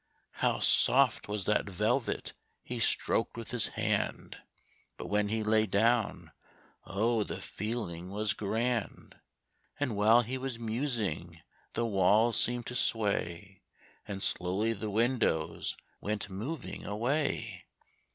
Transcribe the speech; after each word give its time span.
How 0.41 0.61
soft 0.61 1.27
was 1.27 1.45
that 1.45 1.69
velvet 1.69 2.33
he 2.63 2.79
stroked 2.79 3.37
with 3.37 3.51
his 3.51 3.67
hand! 3.67 4.39
But 4.97 5.09
when 5.09 5.27
he 5.29 5.43
lay 5.43 5.67
down, 5.67 6.31
oh, 6.85 7.23
the 7.23 7.39
feeling 7.39 8.09
was 8.09 8.33
grand! 8.33 9.19
And 9.79 9.95
while 9.95 10.23
he 10.23 10.39
was 10.39 10.57
musing 10.57 11.41
the 11.73 11.85
walls 11.85 12.39
seemed 12.41 12.65
to 12.65 12.75
sway, 12.75 13.61
And 14.07 14.23
slowly 14.23 14.73
the 14.73 14.89
windows 14.89 15.77
went 15.99 16.31
moving 16.31 16.83
away. 16.83 17.65